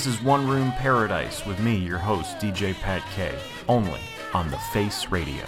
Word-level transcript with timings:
This 0.00 0.14
is 0.14 0.22
One 0.22 0.48
Room 0.48 0.72
Paradise 0.78 1.44
with 1.44 1.60
me, 1.60 1.76
your 1.76 1.98
host, 1.98 2.38
DJ 2.38 2.72
Pat 2.72 3.02
K, 3.14 3.38
only 3.68 4.00
on 4.32 4.50
The 4.50 4.56
Face 4.72 5.08
Radio. 5.10 5.44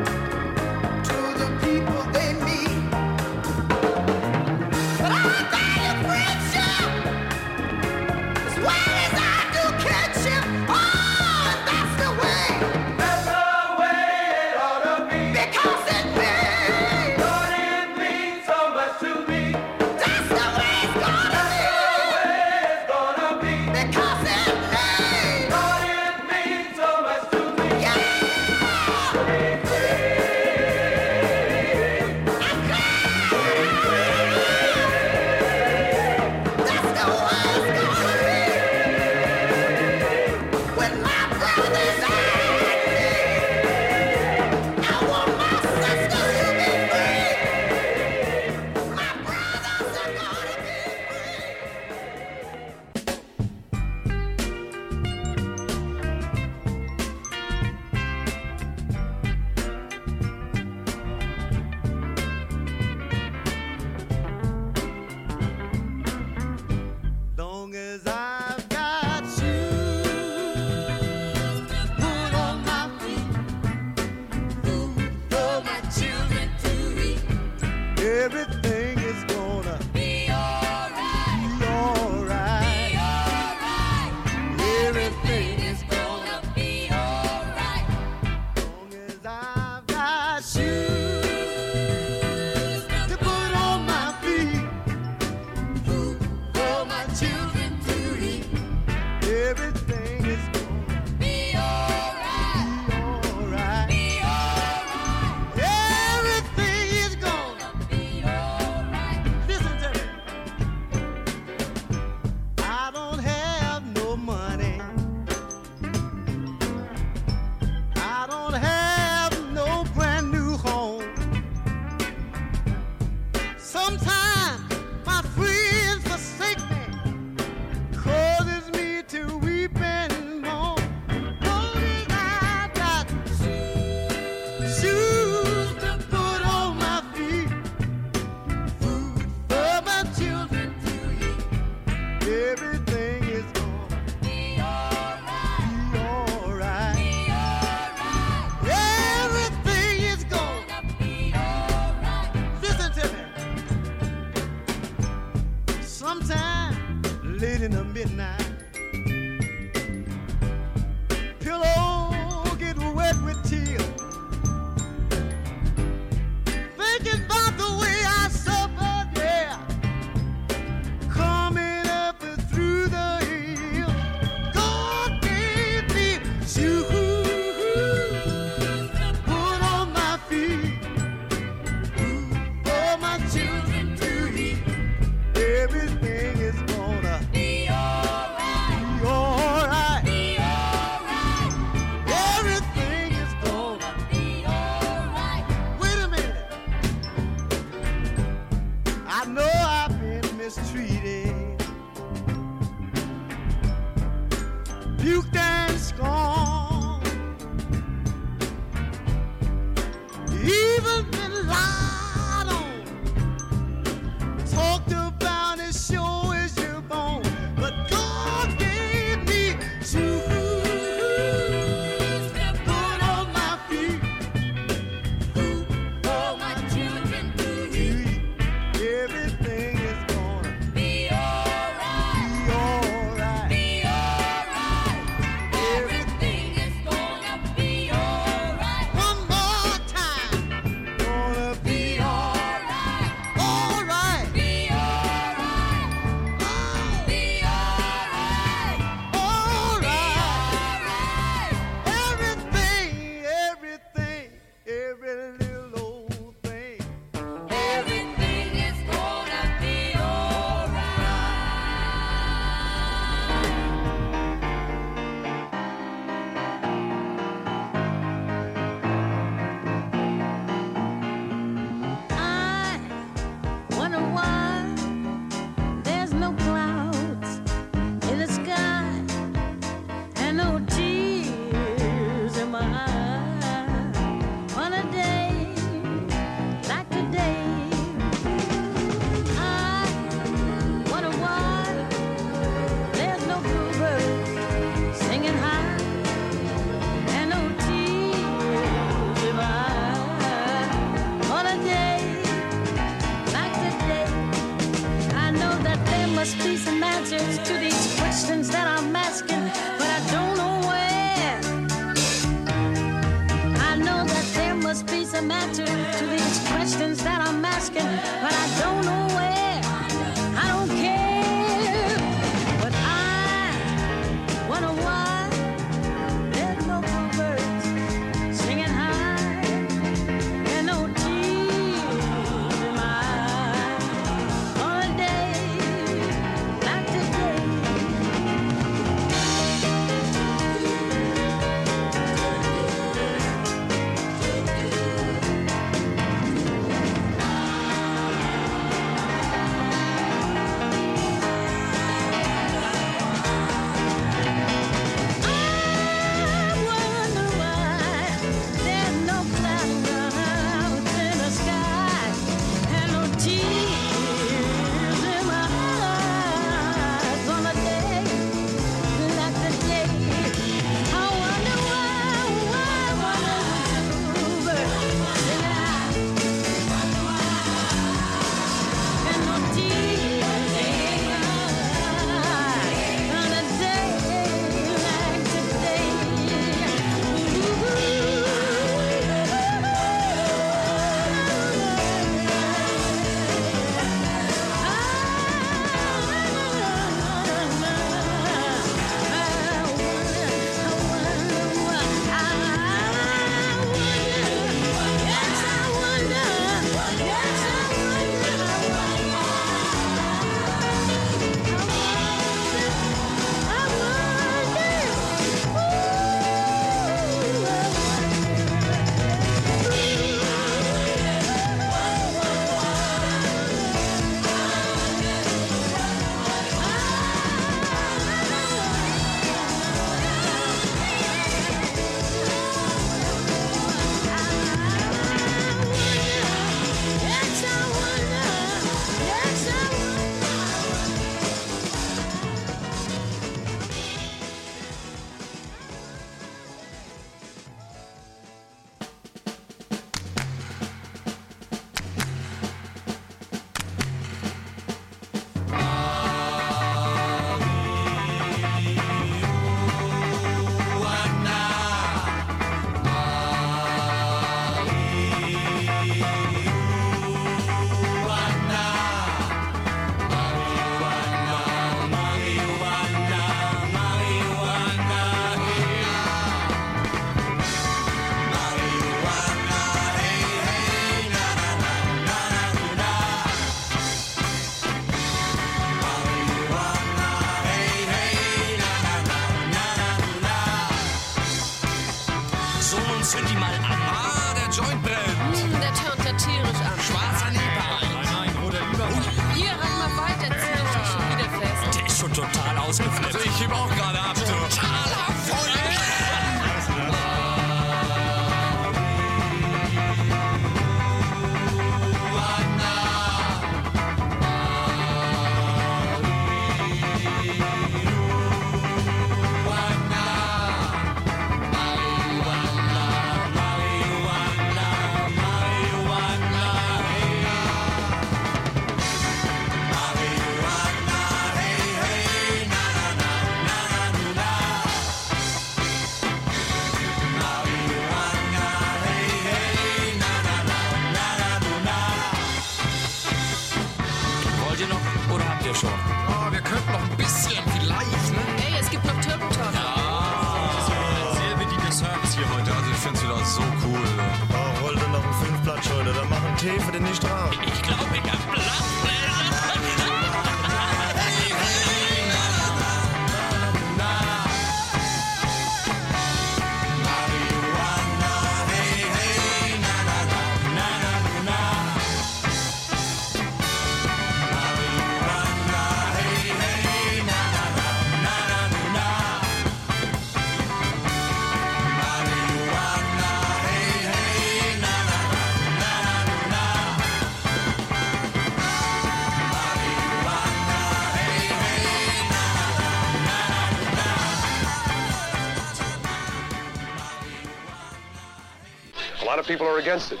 People 599.30 599.46
are 599.46 599.58
against 599.58 599.92
it. 599.92 600.00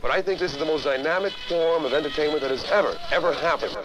But 0.00 0.10
I 0.10 0.22
think 0.22 0.40
this 0.40 0.54
is 0.54 0.58
the 0.58 0.64
most 0.64 0.84
dynamic 0.84 1.34
form 1.50 1.84
of 1.84 1.92
entertainment 1.92 2.40
that 2.40 2.50
has 2.50 2.64
ever, 2.70 2.96
ever 3.12 3.34
happened. 3.34 3.76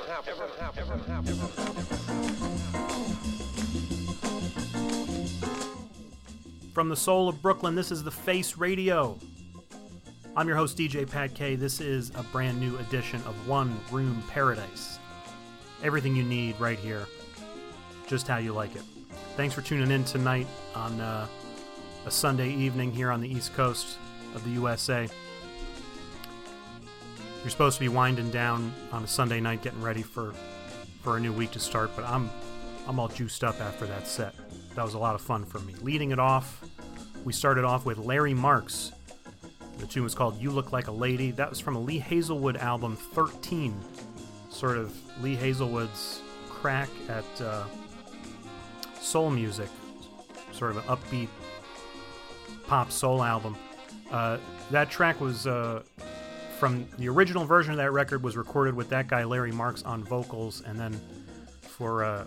From 6.73 6.87
the 6.87 6.95
soul 6.95 7.27
of 7.27 7.41
Brooklyn, 7.41 7.75
this 7.75 7.91
is 7.91 8.05
The 8.05 8.11
Face 8.11 8.55
Radio. 8.55 9.19
I'm 10.37 10.47
your 10.47 10.55
host, 10.55 10.77
DJ 10.77 11.09
Pat 11.09 11.35
K. 11.35 11.57
This 11.57 11.81
is 11.81 12.11
a 12.15 12.23
brand 12.23 12.57
new 12.61 12.77
edition 12.77 13.19
of 13.25 13.47
One 13.49 13.77
Room 13.91 14.23
Paradise. 14.29 14.99
Everything 15.83 16.15
you 16.15 16.23
need 16.23 16.57
right 16.57 16.79
here, 16.79 17.05
just 18.07 18.29
how 18.29 18.37
you 18.37 18.53
like 18.53 18.73
it. 18.77 18.83
Thanks 19.35 19.53
for 19.53 19.61
tuning 19.61 19.91
in 19.91 20.05
tonight 20.05 20.47
on 20.73 21.01
uh, 21.01 21.27
a 22.05 22.11
Sunday 22.11 22.49
evening 22.49 22.93
here 22.93 23.11
on 23.11 23.19
the 23.19 23.27
East 23.27 23.53
Coast 23.53 23.97
of 24.35 24.43
the 24.43 24.51
USA. 24.51 25.07
You're 27.41 27.49
supposed 27.49 27.77
to 27.77 27.81
be 27.81 27.89
winding 27.89 28.31
down 28.31 28.73
on 28.91 29.03
a 29.03 29.07
Sunday 29.07 29.39
night, 29.39 29.61
getting 29.61 29.81
ready 29.81 30.01
for 30.01 30.33
for 31.01 31.17
a 31.17 31.19
new 31.19 31.31
week 31.31 31.51
to 31.51 31.59
start, 31.59 31.91
but 31.95 32.03
I'm 32.05 32.29
I'm 32.87 32.99
all 32.99 33.07
juiced 33.07 33.43
up 33.43 33.59
after 33.61 33.85
that 33.85 34.07
set. 34.07 34.33
That 34.75 34.83
was 34.83 34.93
a 34.93 34.99
lot 34.99 35.15
of 35.15 35.21
fun 35.21 35.45
for 35.45 35.59
me. 35.59 35.75
Leading 35.81 36.11
it 36.11 36.19
off, 36.19 36.63
we 37.23 37.33
started 37.33 37.63
off 37.63 37.85
with 37.85 37.97
Larry 37.97 38.33
Marks. 38.33 38.91
The 39.77 39.87
tune 39.87 40.03
was 40.03 40.15
called 40.15 40.39
You 40.39 40.51
Look 40.51 40.71
Like 40.71 40.87
a 40.87 40.91
Lady. 40.91 41.31
That 41.31 41.49
was 41.49 41.59
from 41.59 41.75
a 41.75 41.79
Lee 41.79 41.99
Hazlewood 41.99 42.57
album, 42.57 42.95
13. 42.95 43.77
Sort 44.49 44.77
of 44.77 44.93
Lee 45.21 45.35
Hazlewood's 45.35 46.21
crack 46.49 46.89
at 47.09 47.41
uh, 47.41 47.65
soul 48.99 49.29
music. 49.29 49.69
Sort 50.51 50.71
of 50.71 50.77
an 50.77 50.83
upbeat 50.83 51.27
pop 52.67 52.91
soul 52.91 53.23
album. 53.23 53.55
Uh, 54.11 54.37
that 54.71 54.89
track 54.89 55.19
was 55.19 55.47
uh, 55.47 55.83
from 56.59 56.87
the 56.97 57.09
original 57.09 57.45
version 57.45 57.71
of 57.71 57.77
that 57.77 57.91
record 57.91 58.23
was 58.23 58.37
recorded 58.37 58.75
with 58.75 58.89
that 58.89 59.07
guy 59.07 59.23
Larry 59.23 59.51
Marks 59.51 59.83
on 59.83 60.03
vocals, 60.03 60.61
and 60.65 60.79
then 60.79 60.99
for 61.61 62.03
uh, 62.03 62.25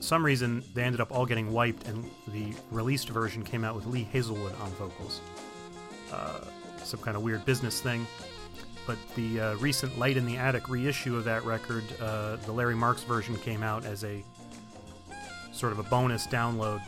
some 0.00 0.24
reason 0.24 0.62
they 0.74 0.82
ended 0.82 1.00
up 1.00 1.12
all 1.12 1.24
getting 1.26 1.52
wiped, 1.52 1.86
and 1.88 2.10
the 2.28 2.52
released 2.70 3.08
version 3.08 3.42
came 3.42 3.64
out 3.64 3.74
with 3.74 3.86
Lee 3.86 4.04
Hazlewood 4.12 4.54
on 4.60 4.70
vocals. 4.72 5.20
Uh, 6.12 6.40
some 6.82 7.00
kind 7.00 7.16
of 7.16 7.22
weird 7.22 7.44
business 7.44 7.80
thing. 7.80 8.06
But 8.86 8.98
the 9.16 9.40
uh, 9.40 9.54
recent 9.56 9.98
Light 9.98 10.18
in 10.18 10.26
the 10.26 10.36
Attic 10.36 10.68
reissue 10.68 11.16
of 11.16 11.24
that 11.24 11.42
record, 11.46 11.84
the 11.88 12.52
Larry 12.52 12.74
Marks 12.74 13.02
version 13.02 13.36
came 13.36 13.62
out 13.62 13.86
as 13.86 14.04
a 14.04 14.22
sort 15.52 15.72
of 15.72 15.78
a 15.78 15.84
bonus 15.84 16.26
download 16.26 16.82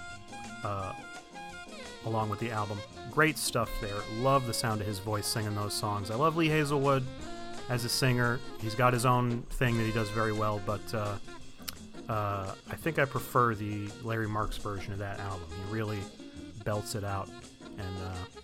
along 2.06 2.30
with 2.30 2.38
the 2.38 2.50
album. 2.50 2.78
Great 3.10 3.36
stuff 3.36 3.70
there. 3.80 3.96
Love 4.20 4.46
the 4.46 4.54
sound 4.54 4.80
of 4.80 4.86
his 4.86 4.98
voice 4.98 5.26
singing 5.26 5.54
those 5.54 5.74
songs. 5.74 6.10
I 6.10 6.14
love 6.14 6.36
Lee 6.36 6.48
Hazlewood 6.48 7.04
as 7.68 7.84
a 7.84 7.88
singer. 7.88 8.40
He's 8.60 8.74
got 8.74 8.92
his 8.92 9.04
own 9.04 9.42
thing 9.50 9.76
that 9.76 9.84
he 9.84 9.92
does 9.92 10.08
very 10.10 10.32
well, 10.32 10.62
but 10.64 10.94
uh, 10.94 11.16
uh, 12.08 12.54
I 12.70 12.76
think 12.76 12.98
I 12.98 13.04
prefer 13.04 13.54
the 13.54 13.88
Larry 14.02 14.28
Marks 14.28 14.56
version 14.56 14.92
of 14.92 14.98
that 15.00 15.18
album. 15.20 15.46
He 15.50 15.74
really 15.74 15.98
belts 16.64 16.94
it 16.94 17.04
out, 17.04 17.28
and 17.78 17.96
uh, 18.04 18.40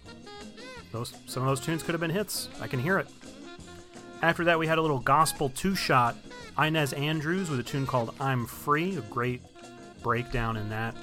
those 0.91 1.15
some 1.27 1.43
of 1.43 1.49
those 1.49 1.61
tunes 1.61 1.83
could 1.83 1.93
have 1.93 2.01
been 2.01 2.11
hits. 2.11 2.49
I 2.61 2.67
can 2.67 2.81
hear 2.81 2.99
it. 2.99 3.09
After 4.23 4.45
that, 4.45 4.59
we 4.59 4.67
had 4.67 4.79
a 4.79 4.83
little 4.83 5.01
gospel 5.01 5.49
two-shot. 5.51 6.17
Inez 6.59 6.93
Andrews 6.93 7.51
with 7.51 7.61
a 7.61 7.63
tune 7.63 7.87
called 7.87 8.15
"I'm 8.21 8.47
Free," 8.47 8.97
a 8.97 9.01
great 9.03 9.43
breakdown 10.03 10.57
in 10.57 10.69
that. 10.71 10.95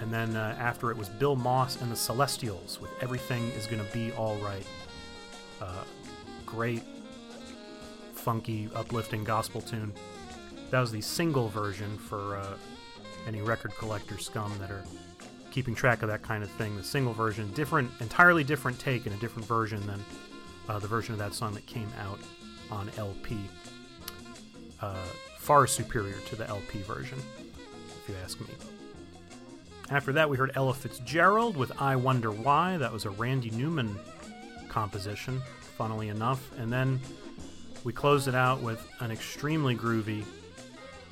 And 0.00 0.12
then 0.12 0.36
uh, 0.36 0.56
after 0.58 0.90
it 0.90 0.96
was 0.96 1.08
Bill 1.08 1.36
Moss 1.36 1.80
and 1.80 1.90
the 1.90 1.96
Celestials 1.96 2.80
with 2.80 2.90
Everything 3.02 3.50
is 3.52 3.66
Gonna 3.66 3.84
Be 3.92 4.12
Alright. 4.12 4.66
Uh, 5.60 5.84
great, 6.44 6.82
funky, 8.12 8.68
uplifting 8.74 9.24
gospel 9.24 9.60
tune. 9.60 9.92
That 10.70 10.80
was 10.80 10.92
the 10.92 11.00
single 11.00 11.48
version 11.48 11.96
for 11.96 12.36
uh, 12.36 12.54
any 13.26 13.40
record 13.40 13.74
collector 13.76 14.18
scum 14.18 14.52
that 14.58 14.70
are 14.70 14.84
keeping 15.50 15.74
track 15.74 16.02
of 16.02 16.08
that 16.08 16.22
kind 16.22 16.42
of 16.42 16.50
thing. 16.50 16.76
The 16.76 16.84
single 16.84 17.14
version, 17.14 17.50
different, 17.54 17.90
entirely 18.00 18.44
different 18.44 18.78
take 18.78 19.06
and 19.06 19.14
a 19.14 19.18
different 19.18 19.48
version 19.48 19.84
than 19.86 20.04
uh, 20.68 20.78
the 20.78 20.88
version 20.88 21.12
of 21.12 21.18
that 21.18 21.34
song 21.34 21.54
that 21.54 21.66
came 21.66 21.88
out 22.00 22.18
on 22.70 22.90
LP. 22.98 23.38
Uh, 24.80 24.94
far 25.38 25.66
superior 25.66 26.18
to 26.26 26.36
the 26.36 26.46
LP 26.48 26.80
version, 26.80 27.18
if 27.18 28.08
you 28.08 28.14
ask 28.22 28.38
me. 28.40 28.46
After 29.88 30.12
that, 30.14 30.28
we 30.28 30.36
heard 30.36 30.50
Ella 30.56 30.74
Fitzgerald 30.74 31.56
with 31.56 31.80
I 31.80 31.94
Wonder 31.94 32.32
Why. 32.32 32.76
That 32.76 32.92
was 32.92 33.04
a 33.04 33.10
Randy 33.10 33.50
Newman 33.50 33.96
composition, 34.68 35.40
funnily 35.78 36.08
enough. 36.08 36.50
And 36.58 36.72
then 36.72 37.00
we 37.84 37.92
closed 37.92 38.26
it 38.26 38.34
out 38.34 38.60
with 38.60 38.84
an 38.98 39.12
extremely 39.12 39.76
groovy 39.76 40.24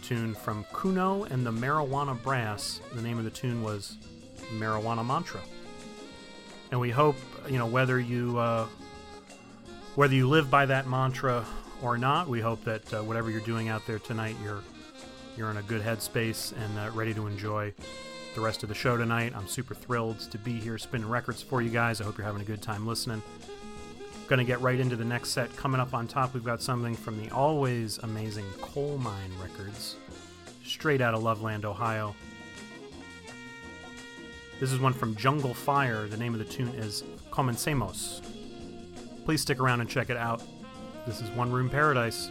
tune 0.03 0.35
from 0.35 0.65
Kuno 0.73 1.23
and 1.25 1.47
the 1.47 1.53
Marijuana 1.53 2.21
Brass. 2.21 2.81
The 2.95 3.01
name 3.01 3.17
of 3.17 3.23
the 3.23 3.31
tune 3.31 3.63
was 3.63 3.97
Marijuana 4.55 5.07
Mantra. 5.07 5.41
And 6.73 6.81
we 6.81 6.91
hope, 6.91 7.17
you 7.49 7.59
know, 7.59 7.67
whether 7.67 8.01
you 8.01 8.39
uh, 8.39 8.67
whether 9.95 10.17
you 10.17 10.29
live 10.29 10.51
by 10.51 10.67
that 10.67 10.89
mantra 10.89 11.45
or 11.81 11.97
not, 11.97 12.29
we 12.29 12.41
hope 12.41 12.65
that 12.65 12.93
uh, 12.93 13.05
whatever 13.05 13.31
you're 13.31 13.41
doing 13.43 13.69
out 13.69 13.87
there 13.87 14.01
tonight, 14.01 14.35
you're 14.43 14.63
you're 15.37 15.51
in 15.53 15.59
a 15.59 15.63
good 15.63 15.83
headspace 15.83 16.53
and 16.61 16.77
uh, 16.77 16.91
ready 16.93 17.15
to 17.15 17.29
enjoy 17.29 17.73
the 18.35 18.41
rest 18.41 18.63
of 18.63 18.69
the 18.69 18.75
show 18.75 18.97
tonight. 18.97 19.33
I'm 19.37 19.47
super 19.47 19.75
thrilled 19.75 20.19
to 20.31 20.39
be 20.39 20.59
here 20.59 20.77
spinning 20.77 21.09
records 21.09 21.43
for 21.43 21.63
you 21.63 21.71
guys. 21.71 22.01
I 22.01 22.05
hope 22.05 22.19
you're 22.19 22.27
having 22.27 22.43
a 22.43 22.45
good 22.45 22.61
time 22.61 22.87
listening. 22.87 23.23
Going 24.27 24.39
to 24.39 24.45
get 24.45 24.61
right 24.61 24.79
into 24.79 24.97
the 24.97 25.05
next 25.05 25.31
set. 25.31 25.55
Coming 25.57 25.81
up 25.81 25.95
on 25.95 26.09
top, 26.09 26.35
we've 26.35 26.45
got 26.45 26.61
something 26.61 26.97
from 26.97 27.23
the 27.23 27.31
always 27.31 27.99
amazing 27.99 28.47
Colemine 28.61 29.31
Records, 29.41 29.97
straight 30.65 31.01
out 31.01 31.15
of 31.15 31.23
Loveland, 31.23 31.65
Ohio. 31.65 32.15
This 34.59 34.73
is 34.73 34.81
one 34.81 34.93
from 34.93 35.15
Jungle 35.15 35.55
Fire. 35.55 36.09
The 36.09 36.17
name 36.17 36.33
of 36.33 36.39
the 36.39 36.45
tune 36.45 36.69
is 36.69 37.05
Comencemos. 37.31 38.23
Please 39.25 39.43
stick 39.43 39.61
around 39.61 39.81
and 39.81 39.89
check 39.89 40.11
it 40.11 40.17
out. 40.17 40.43
This 41.07 41.21
is 41.21 41.31
One 41.31 41.53
Room 41.53 41.69
Paradise. 41.69 42.31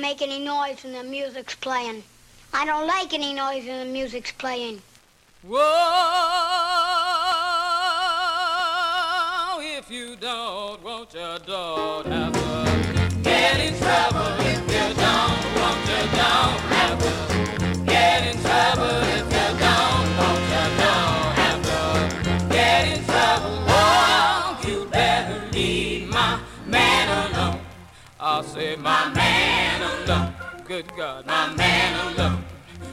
Make 0.00 0.22
any 0.22 0.38
noise 0.38 0.82
when 0.82 0.94
the 0.94 1.02
music's 1.02 1.54
playing. 1.54 2.02
I 2.54 2.64
don't 2.64 2.86
like 2.86 3.12
any 3.12 3.34
noise 3.34 3.66
when 3.66 3.86
the 3.86 3.92
music's 3.92 4.32
playing. 4.32 4.80
Whoa, 5.42 5.60
if 9.60 9.90
you 9.90 10.16
don't, 10.16 10.82
won't 10.82 11.12
you 11.12 11.36
don't 11.46 12.06
have 12.06 12.29
say 28.60 28.76
my 28.76 29.10
man 29.14 29.80
alone. 29.90 30.34
Good 30.68 30.86
God, 30.96 31.24
my 31.26 31.54
man 31.54 31.92
alone. 32.06 32.44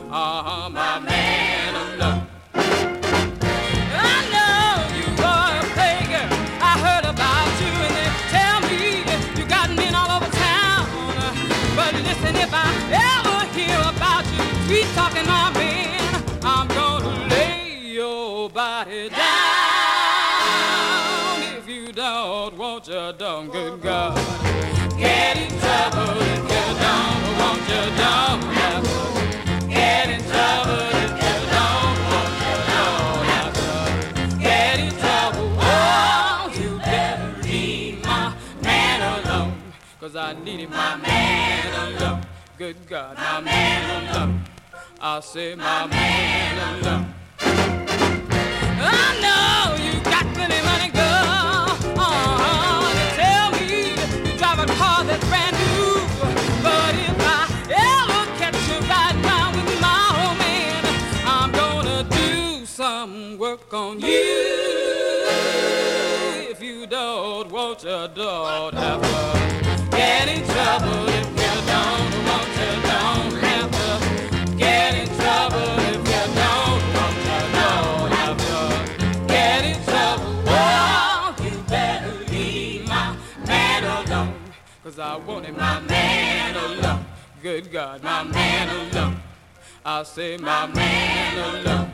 Uh-huh, 0.10 0.69
my 0.69 0.99
man 0.99 1.75
alone. 1.84 2.08
I 2.08 2.16
I 40.27 40.33
need 40.33 40.43
needed 40.43 40.69
my 40.71 40.97
man 40.97 41.95
of 41.95 42.01
love. 42.01 42.27
Good 42.57 42.75
God, 42.85 43.15
my 43.15 43.39
man 43.39 44.09
alone. 44.13 44.43
I 44.99 45.21
say 45.21 45.55
my 45.55 45.87
man 45.87 46.83
alone. 46.83 47.13
I 47.39 49.07
know 49.23 49.81
you 49.81 49.93
got 50.03 50.25
plenty 50.35 50.61
money, 50.67 50.89
girl. 50.89 51.71
Uh-huh. 51.95 52.91
You 52.97 53.07
tell 53.15 53.51
me 53.55 54.29
you 54.29 54.37
drive 54.37 54.59
a 54.59 54.65
car 54.75 55.05
that's 55.05 55.25
brand 55.29 55.55
new. 55.63 55.95
But 56.61 56.93
if 57.07 57.17
I 57.23 57.47
ever 57.87 58.21
catch 58.37 58.59
you 58.67 58.79
riding 58.83 59.23
around 59.23 59.55
with 59.55 59.79
my 59.79 60.27
old 60.27 60.37
man, 60.43 60.83
I'm 61.23 61.51
gonna 61.53 62.03
do 62.03 62.65
some 62.65 63.37
work 63.37 63.73
on 63.73 64.01
you. 64.01 64.35
If 66.51 66.61
you 66.61 66.85
don't, 66.85 67.49
won't 67.49 67.81
you 67.81 68.09
don't 68.13 68.73
have 68.73 69.01
to 69.01 69.46
I 85.00 85.15
wanted 85.15 85.56
my 85.56 85.80
man 85.82 86.56
alone. 86.56 87.06
Good 87.41 87.72
God, 87.72 88.04
my 88.04 88.24
man 88.24 88.67
alone. 88.70 89.22
I 89.86 90.04
say 90.04 90.38
my 90.38 90.67
man 90.67 91.38
alone. 91.38 91.91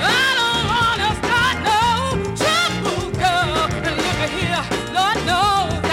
I 0.00 0.26
don't 0.40 0.64
wanna 0.72 1.10
start 1.20 1.56
no 1.68 1.80
trouble, 2.34 3.10
girl. 3.18 3.68
And 3.86 3.96
look 3.96 4.20
here, 4.30 4.64
Lord 4.94 5.18
knows 5.26 5.83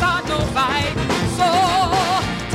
start 0.00 0.24
no 0.28 0.38
fight. 0.56 0.94
So 1.38 1.48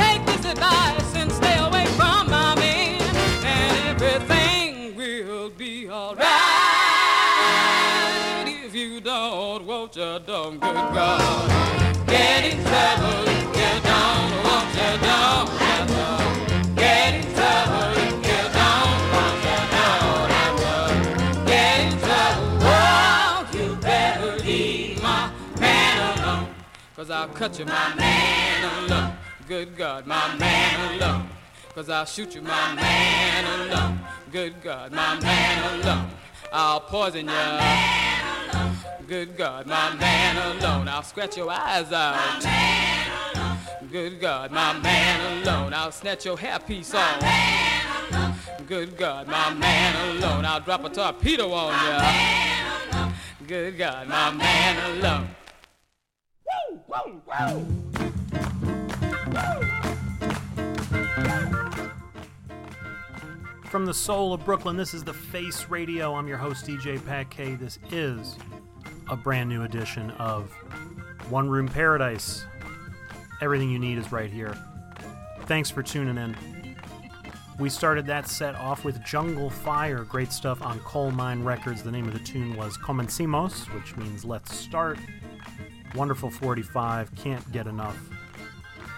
take 0.01 0.25
this 0.25 0.43
advice 0.53 1.15
and 1.15 1.31
stay 1.31 1.57
away 1.67 1.85
from 1.97 2.21
my 2.31 2.55
man, 2.55 2.99
and 3.43 3.71
everything 3.91 4.95
will 4.95 5.51
be 5.51 5.87
alright. 5.87 6.25
If 8.47 8.73
you 8.73 8.99
don't, 8.99 9.67
won't 9.67 9.95
you 9.95 10.19
don't, 10.25 10.59
good 10.59 10.85
God. 10.97 11.49
Get 12.07 12.45
in 12.51 12.57
trouble 12.69 13.25
you 13.61 13.73
don't, 13.91 14.31
won't 14.45 14.69
you 14.79 14.93
don't 15.07 15.64
Cause 27.05 27.11
I'll 27.11 27.27
cut 27.27 27.59
you, 27.59 27.65
my 27.65 27.93
man 27.93 28.83
alone. 28.83 29.13
Good 29.47 29.77
God, 29.77 30.07
my 30.07 30.35
man 30.37 30.95
alone. 30.95 31.29
Cause 31.75 31.87
I'll 31.87 32.03
shoot 32.03 32.33
you, 32.33 32.41
my 32.41 32.73
man 32.73 33.69
alone. 33.69 33.99
Good 34.31 34.59
God, 34.63 34.91
my 34.91 35.19
man 35.19 35.81
alone. 35.81 36.09
I'll 36.51 36.79
poison 36.79 37.27
you. 37.27 39.05
Good 39.07 39.37
God, 39.37 39.67
my 39.67 39.93
man 39.93 40.57
alone. 40.57 40.87
I'll 40.87 41.03
scratch 41.03 41.37
your 41.37 41.51
eyes 41.51 41.91
out. 41.91 42.41
Good 43.91 44.19
God, 44.19 44.49
my 44.49 44.73
man 44.79 45.43
alone. 45.43 45.75
I'll 45.75 45.91
snatch 45.91 46.25
your 46.25 46.37
hairpiece 46.37 46.95
off. 46.95 48.67
Good 48.67 48.97
God, 48.97 49.27
my 49.27 49.53
man 49.53 50.17
alone. 50.17 50.43
I'll 50.43 50.59
drop 50.59 50.83
a 50.83 50.89
torpedo 50.89 51.53
on 51.53 51.71
you. 51.85 53.13
Good 53.45 53.77
God, 53.77 54.07
my 54.07 54.31
man 54.31 54.97
alone. 54.97 55.27
From 63.65 63.85
the 63.85 63.93
soul 63.93 64.33
of 64.33 64.45
Brooklyn, 64.45 64.77
this 64.77 64.93
is 64.93 65.03
the 65.03 65.13
Face 65.13 65.69
Radio. 65.69 66.15
I'm 66.15 66.25
your 66.25 66.37
host, 66.37 66.65
DJ 66.65 67.05
Pat 67.05 67.29
K. 67.29 67.55
This 67.55 67.79
is 67.91 68.37
a 69.09 69.17
brand 69.17 69.49
new 69.49 69.63
edition 69.63 70.11
of 70.11 70.53
One 71.29 71.49
Room 71.49 71.67
Paradise. 71.67 72.45
Everything 73.41 73.69
you 73.69 73.79
need 73.79 73.97
is 73.97 74.13
right 74.13 74.31
here. 74.31 74.57
Thanks 75.47 75.69
for 75.69 75.83
tuning 75.83 76.17
in. 76.17 76.37
We 77.59 77.69
started 77.69 78.05
that 78.07 78.29
set 78.29 78.55
off 78.55 78.85
with 78.85 79.03
Jungle 79.03 79.49
Fire, 79.49 80.05
great 80.05 80.31
stuff 80.31 80.61
on 80.61 80.79
Colemine 80.79 81.43
Records. 81.43 81.83
The 81.83 81.91
name 81.91 82.07
of 82.07 82.13
the 82.13 82.19
tune 82.19 82.55
was 82.55 82.77
Comencemos, 82.77 83.65
which 83.73 83.97
means 83.97 84.23
let's 84.23 84.57
start. 84.57 84.97
Wonderful 85.95 86.29
45, 86.29 87.15
can't 87.15 87.51
get 87.51 87.67
enough 87.67 87.97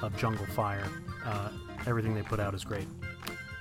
of 0.02 0.18
Jungle 0.18 0.46
Fire. 0.48 0.88
Uh, 1.26 1.50
everything 1.86 2.16
they 2.16 2.24
put 2.24 2.40
out 2.40 2.54
is 2.54 2.64
great. 2.64 2.88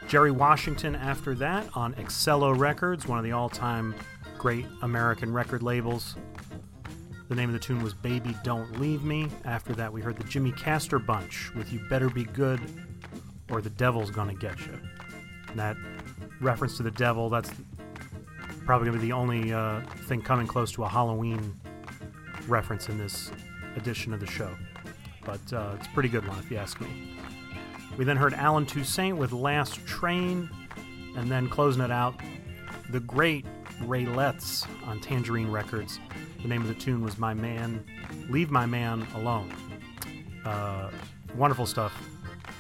Jerry 0.09 0.31
Washington 0.31 0.95
after 0.95 1.35
that 1.35 1.67
on 1.75 1.95
Excello 1.95 2.57
Records, 2.57 3.07
one 3.07 3.19
of 3.19 3.25
the 3.25 3.33
all 3.33 3.49
time 3.49 3.95
great 4.39 4.67
American 4.83 5.33
record 5.33 5.63
labels. 5.63 6.17
The 7.29 7.35
name 7.35 7.49
of 7.49 7.55
the 7.55 7.59
tune 7.59 7.83
was 7.83 7.93
Baby 7.93 8.37
Don't 8.45 8.81
Leave 8.81 9.03
Me. 9.03 9.29
After 9.45 9.73
that, 9.75 9.93
we 9.93 10.01
heard 10.01 10.17
the 10.17 10.25
Jimmy 10.25 10.53
Castor 10.53 10.99
Bunch 10.99 11.53
with 11.55 11.73
You 11.73 11.81
Better 11.91 12.09
Be 12.09 12.25
Good 12.25 12.61
or 13.51 13.61
The 13.61 13.71
Devil's 13.71 14.11
Gonna 14.11 14.35
Get 14.35 14.59
You. 14.61 14.79
And 15.49 15.59
that 15.59 15.77
reference 16.41 16.77
to 16.77 16.83
the 16.83 16.91
devil, 16.93 17.29
that's 17.29 17.51
probably 18.65 18.87
going 18.89 18.99
to 18.99 19.03
be 19.03 19.09
the 19.09 19.13
only 19.13 19.53
uh, 19.53 19.81
thing 20.09 20.21
coming 20.21 20.47
close 20.47 20.73
to 20.73 20.85
a 20.85 20.89
Halloween 20.89 21.55
reference 22.49 22.89
in 22.89 22.99
this 22.99 23.31
edition 23.77 24.13
of 24.13 24.21
the 24.21 24.27
show. 24.27 24.51
But 25.25 25.53
uh, 25.53 25.75
it's 25.77 25.87
a 25.87 25.91
pretty 25.91 26.09
good 26.09 26.27
one, 26.27 26.39
if 26.39 26.51
you 26.51 26.57
ask 26.57 26.81
me. 26.81 26.89
We 27.99 28.05
then 28.05 28.17
heard 28.17 28.35
Allen 28.35 28.67
Toussaint 28.67 29.17
with 29.17 29.33
Last 29.33 29.85
Train, 29.87 30.49
and 31.17 31.31
then 31.31 31.49
closing 31.49 31.83
it 31.83 31.91
out, 31.91 32.15
the 32.91 33.01
great 33.01 33.45
Raelets 33.83 34.67
on 34.85 35.01
Tangerine 35.01 35.51
Records. 35.51 35.99
The 36.43 36.49
name 36.49 36.63
of 36.63 36.69
the 36.69 36.75
tune 36.75 37.03
was 37.03 37.19
My 37.19 37.35
Man, 37.35 37.85
Leave 38.29 38.51
My 38.51 38.67
Man 38.67 39.07
Alone. 39.15 39.53
Uh, 40.45 40.91
wonderful 41.35 41.67
stuff. 41.67 41.93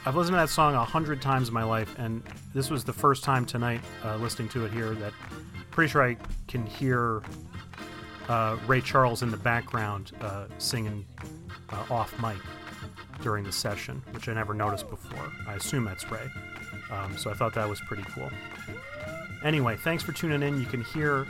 I've 0.05 0.17
listened 0.17 0.35
to 0.35 0.39
that 0.39 0.51
song 0.51 0.75
a 0.75 0.85
hundred 0.85 1.21
times 1.21 1.49
in 1.49 1.55
my 1.55 1.65
life, 1.65 1.95
and 1.99 2.23
this 2.55 2.71
was 2.71 2.85
the 2.85 2.93
first 2.93 3.25
time 3.25 3.45
tonight 3.45 3.81
uh, 4.05 4.17
listening 4.17 4.49
to 4.51 4.65
it 4.65 4.73
here 4.73 4.95
that 4.95 5.13
pretty 5.71 5.91
sure 5.91 6.03
I 6.03 6.17
can 6.49 6.65
hear 6.65 7.23
uh, 8.29 8.57
Ray 8.67 8.81
Charles 8.81 9.23
in 9.23 9.31
the 9.31 9.37
background 9.37 10.13
uh, 10.21 10.47
singing 10.59 11.07
uh, 11.71 11.85
off 11.91 12.21
mic 12.21 12.39
during 13.23 13.45
the 13.45 13.53
session, 13.53 14.03
which 14.13 14.29
I 14.29 14.35
never 14.35 14.55
noticed 14.55 14.91
before. 14.91 15.33
I 15.47 15.55
assume 15.55 15.85
that's 15.85 16.11
Ray. 16.11 16.29
Um, 16.91 17.17
so 17.17 17.31
I 17.31 17.35
thought 17.35 17.55
that 17.55 17.69
was 17.69 17.81
pretty 17.81 18.03
cool. 18.05 18.31
Anyway, 19.43 19.77
thanks 19.77 20.03
for 20.03 20.13
tuning 20.13 20.43
in. 20.43 20.61
You 20.61 20.67
can 20.67 20.83
hear 20.83 21.27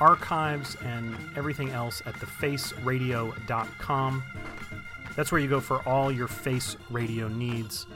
archives 0.00 0.76
and 0.84 1.16
everything 1.36 1.70
else 1.70 2.02
at 2.06 2.14
thefaceradio.com. 2.14 4.22
That's 5.14 5.32
where 5.32 5.40
you 5.40 5.48
go 5.48 5.60
for 5.60 5.86
all 5.88 6.12
your 6.12 6.28
face 6.28 6.76
radio 6.90 7.28
needs. 7.28 7.86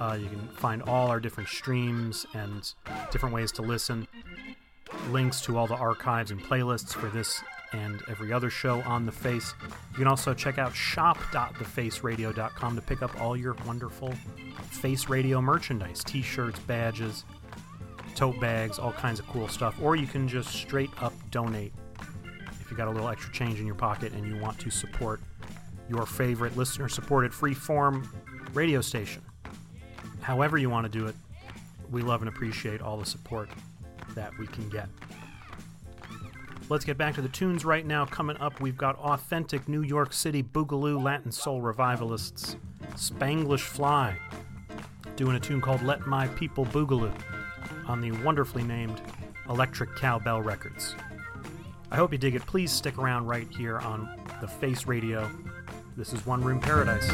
Uh, 0.00 0.16
you 0.20 0.28
can 0.28 0.46
find 0.48 0.82
all 0.82 1.08
our 1.08 1.18
different 1.18 1.48
streams 1.48 2.24
and 2.34 2.72
different 3.10 3.34
ways 3.34 3.50
to 3.52 3.62
listen. 3.62 4.06
Links 5.10 5.40
to 5.42 5.58
all 5.58 5.66
the 5.66 5.74
archives 5.74 6.30
and 6.30 6.40
playlists 6.40 6.94
for 6.94 7.08
this 7.08 7.42
and 7.72 8.02
every 8.08 8.32
other 8.32 8.50
show 8.50 8.80
on 8.82 9.06
The 9.06 9.12
Face. 9.12 9.54
You 9.92 9.98
can 9.98 10.06
also 10.06 10.34
check 10.34 10.58
out 10.58 10.74
shop.thefaceradio.com 10.74 12.76
to 12.76 12.82
pick 12.82 13.02
up 13.02 13.20
all 13.20 13.36
your 13.36 13.54
wonderful 13.66 14.12
Face 14.70 15.08
Radio 15.08 15.40
merchandise 15.40 16.02
t 16.04 16.22
shirts, 16.22 16.58
badges, 16.60 17.24
tote 18.14 18.38
bags, 18.40 18.78
all 18.78 18.92
kinds 18.92 19.20
of 19.20 19.26
cool 19.28 19.48
stuff. 19.48 19.80
Or 19.82 19.96
you 19.96 20.06
can 20.06 20.28
just 20.28 20.50
straight 20.50 20.90
up 21.00 21.12
donate 21.30 21.72
if 22.60 22.70
you 22.70 22.76
got 22.76 22.88
a 22.88 22.90
little 22.90 23.08
extra 23.08 23.32
change 23.32 23.60
in 23.60 23.66
your 23.66 23.74
pocket 23.74 24.12
and 24.12 24.26
you 24.26 24.36
want 24.36 24.58
to 24.58 24.70
support 24.70 25.20
your 25.88 26.04
favorite 26.04 26.56
listener 26.56 26.88
supported 26.88 27.32
free 27.32 27.54
form 27.54 28.08
radio 28.52 28.80
station. 28.80 29.22
However, 30.20 30.58
you 30.58 30.68
want 30.68 30.90
to 30.90 30.98
do 30.98 31.06
it, 31.06 31.14
we 31.90 32.02
love 32.02 32.20
and 32.20 32.28
appreciate 32.28 32.82
all 32.82 32.98
the 32.98 33.06
support 33.06 33.48
that 34.14 34.36
we 34.38 34.46
can 34.46 34.68
get. 34.68 34.88
Let's 36.70 36.84
get 36.84 36.98
back 36.98 37.14
to 37.14 37.22
the 37.22 37.30
tunes 37.30 37.64
right 37.64 37.86
now. 37.86 38.04
Coming 38.04 38.36
up, 38.36 38.60
we've 38.60 38.76
got 38.76 38.98
authentic 38.98 39.68
New 39.68 39.82
York 39.82 40.12
City 40.12 40.42
Boogaloo 40.42 41.02
Latin 41.02 41.32
Soul 41.32 41.62
revivalists 41.62 42.56
Spanglish 42.94 43.60
Fly 43.60 44.18
doing 45.16 45.36
a 45.36 45.40
tune 45.40 45.62
called 45.62 45.82
Let 45.82 46.06
My 46.06 46.28
People 46.28 46.66
Boogaloo 46.66 47.12
on 47.86 48.02
the 48.02 48.12
wonderfully 48.22 48.62
named 48.62 49.00
Electric 49.48 49.96
Cowbell 49.96 50.42
Records. 50.42 50.94
I 51.90 51.96
hope 51.96 52.12
you 52.12 52.18
dig 52.18 52.34
it. 52.34 52.44
Please 52.44 52.70
stick 52.70 52.98
around 52.98 53.26
right 53.26 53.48
here 53.56 53.78
on 53.78 54.20
the 54.42 54.48
Face 54.48 54.86
Radio. 54.86 55.30
This 55.96 56.12
is 56.12 56.26
One 56.26 56.42
Room 56.44 56.60
Paradise. 56.60 57.08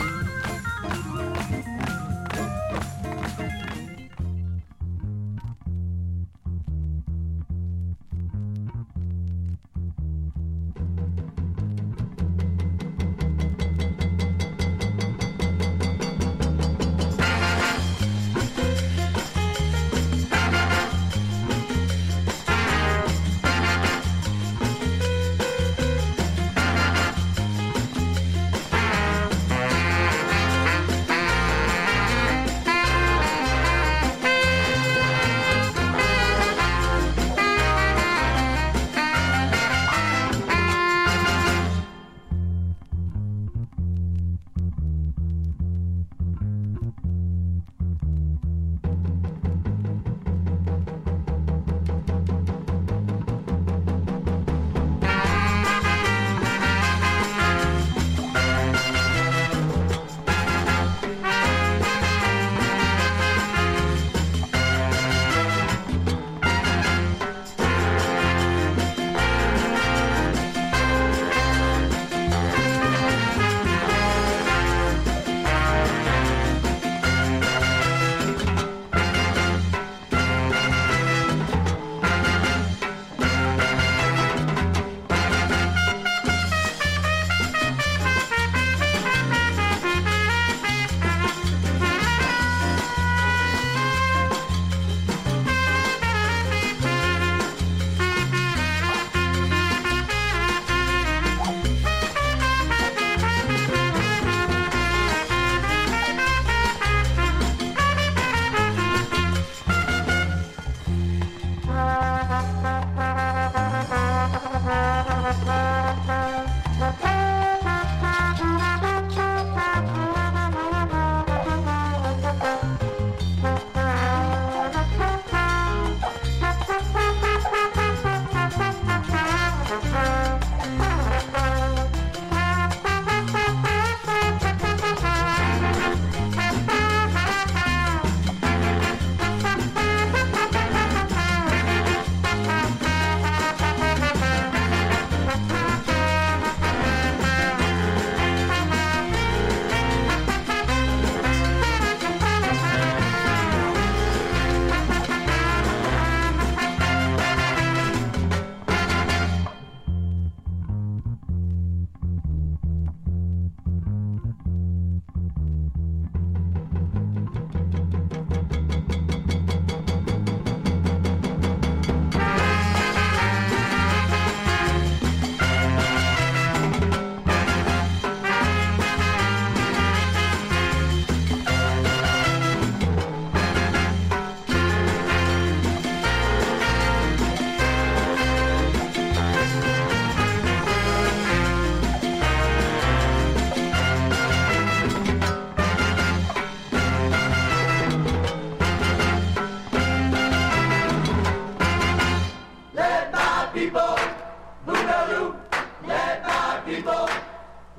People, 206.77 207.09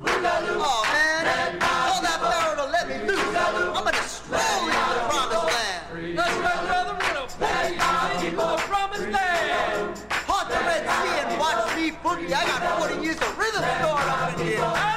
Boogaloo. 0.00 0.56
Oh 0.56 0.82
man, 0.92 1.58
tell 1.60 2.00
that 2.00 2.18
pharaoh 2.20 2.56
to 2.56 2.72
let 2.72 2.88
me 2.88 2.96
loose. 3.06 3.36
I'm 3.36 3.84
gonna 3.84 3.92
destroy 3.92 4.38
you 4.38 4.72
in 4.72 4.88
the 4.88 5.04
promised 5.08 5.46
land. 5.52 6.16
That's 6.16 6.36
right, 6.40 6.60
brother. 6.64 6.94
We're 6.96 7.38
bang 7.40 7.76
oh, 7.78 8.36
my 8.36 8.56
the 8.56 8.62
promised 8.68 9.08
land. 9.08 9.98
Haunt 10.28 10.48
the 10.48 10.60
Red 10.64 10.82
Sea 10.88 11.16
and 11.20 11.40
watch 11.40 11.76
me 11.76 11.90
boogie. 12.02 12.32
I 12.32 12.44
got 12.46 12.80
40 12.80 13.04
years 13.04 13.16
of 13.16 13.38
rhythm 13.38 13.62
stored 13.62 14.08
up 14.08 14.40
in 14.40 14.46
here. 14.46 14.95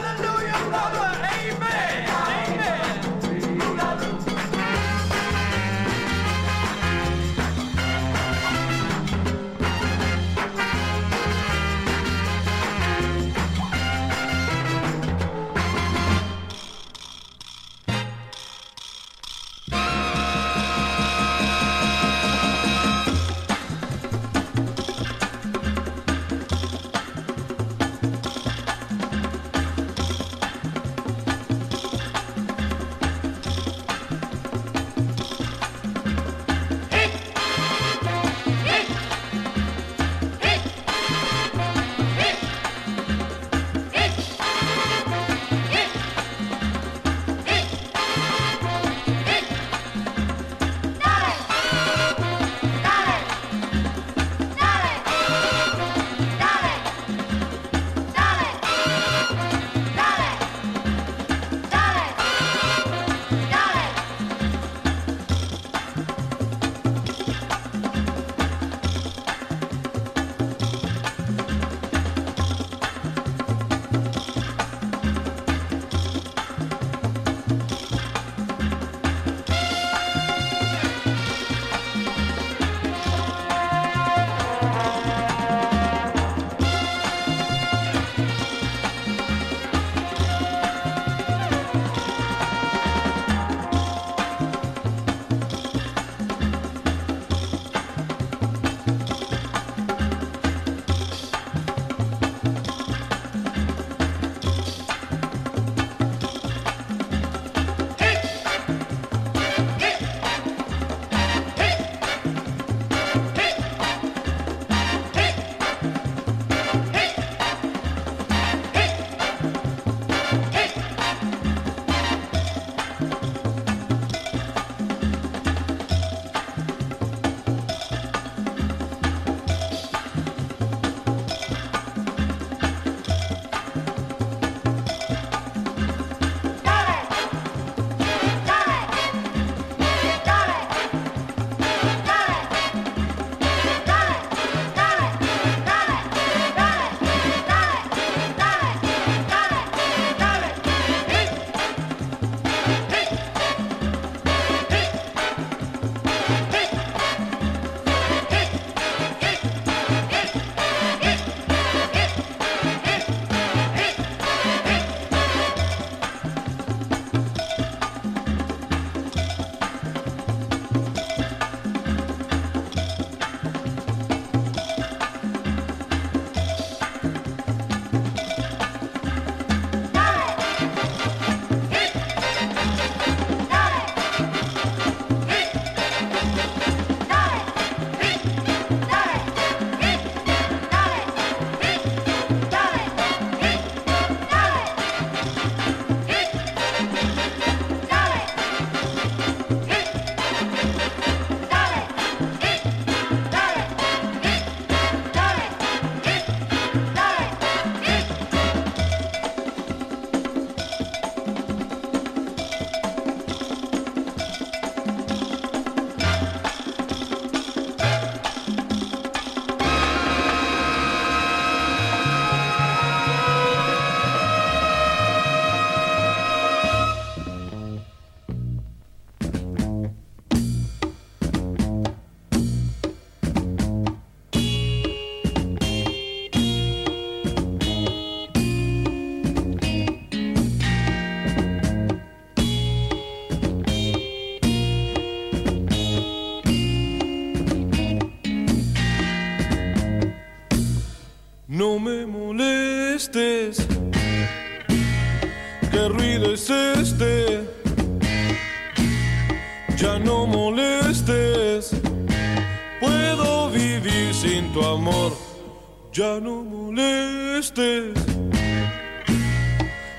Ya 265.91 266.19
no 266.19 266.43
molestes. 266.43 267.93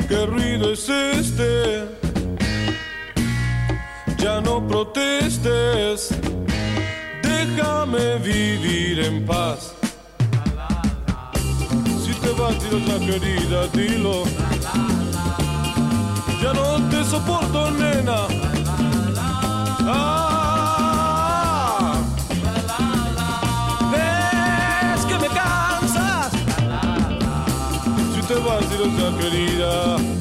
¿Qué 0.09 0.27
ruido 0.27 0.73
es 0.73 0.89
este? 0.89 1.85
Ya 4.19 4.41
no 4.41 4.67
protestes. 4.67 6.11
Déjame 7.23 8.19
vivir 8.19 9.01
en 9.01 9.27
paz. 9.27 9.75
vas, 12.39 12.55
dilo 12.63 12.79
ya 12.79 12.99
querida, 13.07 13.67
dilo. 13.75 14.25
Ya 16.43 16.53
no 16.53 16.89
te 16.91 17.05
soporto, 17.05 17.71
nena. 17.73 18.19
Ah, 19.87 20.20
ya 28.87 29.11
querida. 29.19 30.20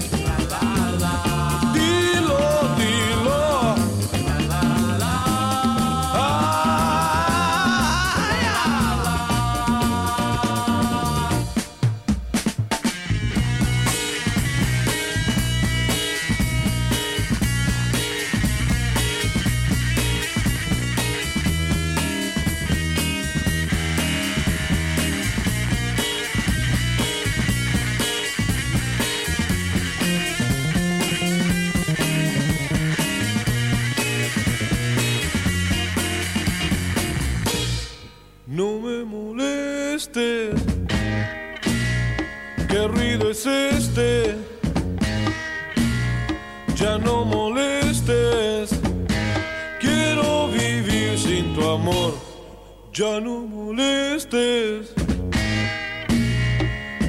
Este? 43.46 44.36
Ya 46.76 46.98
no 46.98 47.26
molestes. 47.26 48.72
Quiero 49.80 50.48
vivir 50.48 51.18
sin 51.18 51.54
tu 51.56 51.70
amor. 51.70 52.14
Ya 52.94 53.20
no 53.20 53.42
molestes. 53.42 54.94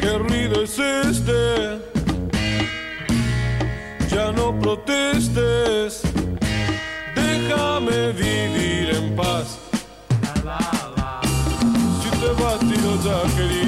¿Qué 0.00 0.18
ruido 0.18 0.62
es 0.62 0.78
este? 0.78 1.78
Ya 4.10 4.32
no 4.32 4.58
protestes. 4.58 6.02
Déjame 7.14 8.12
vivir 8.12 8.90
en 8.90 9.16
paz. 9.16 9.58
Si 12.02 12.10
te 12.20 12.42
vas, 12.42 12.60
dilo 12.60 12.92
ya, 13.04 13.36
querida. 13.36 13.59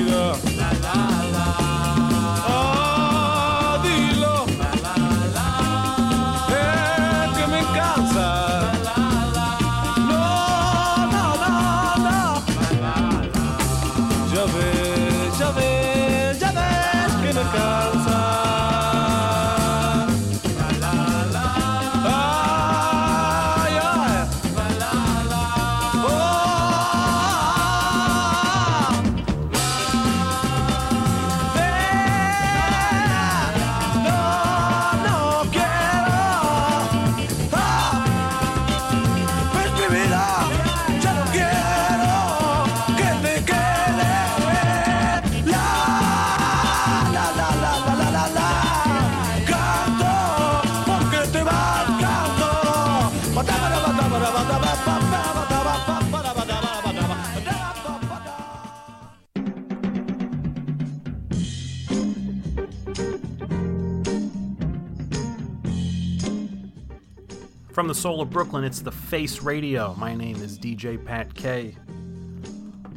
From 67.83 67.89
the 67.89 67.95
soul 67.97 68.21
of 68.21 68.31
Brooklyn, 68.31 68.63
it's 68.63 68.79
The 68.79 68.93
Face 68.93 69.43
Radio. 69.43 69.93
My 69.99 70.15
name 70.15 70.37
is 70.37 70.57
DJ 70.57 71.05
Pat 71.05 71.35
K. 71.35 71.77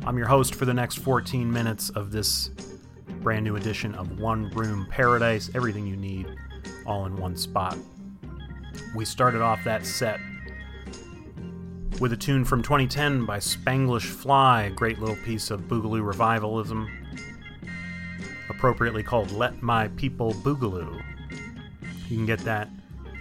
I'm 0.06 0.16
your 0.16 0.28
host 0.28 0.54
for 0.54 0.66
the 0.66 0.76
next 0.76 1.00
14 1.00 1.52
minutes 1.52 1.90
of 1.90 2.12
this 2.12 2.52
brand 3.24 3.46
new 3.46 3.56
edition 3.56 3.96
of 3.96 4.20
One 4.20 4.52
Room 4.52 4.86
Paradise. 4.92 5.50
Everything 5.56 5.88
you 5.88 5.98
need, 5.98 6.28
all 6.86 7.08
in 7.08 7.16
one 7.16 7.36
spot. 7.36 7.76
We 8.96 9.06
started 9.06 9.42
off 9.42 9.64
that 9.64 9.88
set 9.88 10.20
with 12.00 12.14
a 12.14 12.18
tune 12.18 12.46
from 12.46 12.62
2010 12.62 13.26
by 13.26 13.40
Spanglish 13.40 14.06
Fly, 14.06 14.66
a 14.66 14.70
great 14.70 15.00
little 15.00 15.18
piece 15.26 15.50
of 15.50 15.62
Boogaloo 15.62 16.06
revivalism, 16.06 16.88
appropriately 18.50 19.02
called 19.02 19.32
Let 19.32 19.64
My 19.64 19.88
People 19.88 20.34
Boogaloo. 20.34 21.02
You 22.08 22.18
can 22.18 22.28
get 22.28 22.38
that 22.42 22.70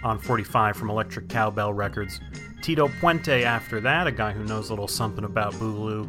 on 0.05 0.19
45 0.19 0.77
from 0.77 0.91
Electric 0.91 1.27
Cowbell 1.27 1.73
Records. 1.73 2.21
Tito 2.61 2.87
Puente 2.87 3.43
after 3.43 3.81
that, 3.81 4.05
a 4.05 4.11
guy 4.11 4.31
who 4.31 4.43
knows 4.43 4.69
a 4.69 4.73
little 4.73 4.87
something 4.87 5.23
about 5.23 5.53
Boogaloo 5.53 6.07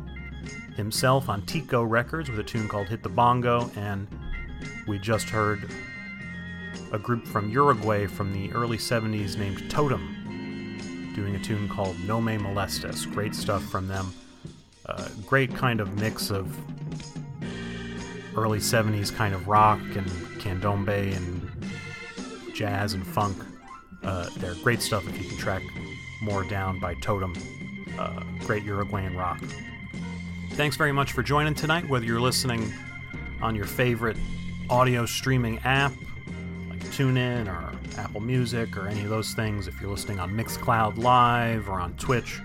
himself 0.76 1.30
on 1.30 1.40
Tico 1.46 1.82
Records 1.82 2.28
with 2.28 2.38
a 2.38 2.44
tune 2.44 2.68
called 2.68 2.88
Hit 2.88 3.02
the 3.02 3.08
Bongo, 3.08 3.70
and 3.74 4.06
we 4.86 4.98
just 4.98 5.30
heard 5.30 5.70
a 6.92 6.98
group 6.98 7.26
from 7.26 7.48
Uruguay 7.48 8.06
from 8.06 8.34
the 8.34 8.52
early 8.52 8.76
70s 8.76 9.38
named 9.38 9.68
Totem 9.70 11.12
doing 11.14 11.34
a 11.34 11.38
tune 11.38 11.66
called 11.66 11.98
No 12.00 12.20
Me 12.20 12.36
Molestes. 12.36 13.06
Great 13.06 13.34
stuff 13.34 13.64
from 13.64 13.88
them. 13.88 14.12
Uh, 14.84 15.08
great 15.24 15.54
kind 15.54 15.80
of 15.80 15.98
mix 15.98 16.30
of 16.30 16.54
early 18.36 18.58
70s 18.58 19.14
kind 19.14 19.34
of 19.34 19.48
rock 19.48 19.80
and 19.96 20.06
candombe 20.38 21.16
and 21.16 21.50
jazz 22.54 22.92
and 22.92 23.06
funk. 23.06 23.45
Uh, 24.06 24.30
they're 24.36 24.54
great 24.54 24.80
stuff 24.80 25.06
if 25.08 25.20
you 25.20 25.28
can 25.28 25.36
track 25.36 25.62
more 26.20 26.44
down 26.44 26.78
by 26.78 26.94
Totem. 26.94 27.34
Uh, 27.98 28.22
great 28.40 28.62
Uruguayan 28.62 29.16
rock. 29.16 29.40
Thanks 30.52 30.76
very 30.76 30.92
much 30.92 31.12
for 31.12 31.22
joining 31.22 31.54
tonight, 31.54 31.88
whether 31.88 32.06
you're 32.06 32.20
listening 32.20 32.72
on 33.42 33.56
your 33.56 33.66
favorite 33.66 34.16
audio 34.70 35.04
streaming 35.06 35.58
app 35.64 35.92
like 36.68 36.80
TuneIn 36.84 37.48
or 37.48 37.72
Apple 37.98 38.20
Music 38.20 38.76
or 38.76 38.86
any 38.86 39.02
of 39.02 39.08
those 39.08 39.34
things, 39.34 39.66
if 39.66 39.80
you're 39.80 39.90
listening 39.90 40.20
on 40.20 40.30
Mixcloud 40.30 40.98
Live 40.98 41.68
or 41.68 41.80
on 41.80 41.94
Twitch 41.96 42.40